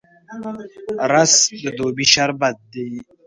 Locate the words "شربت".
2.13-2.57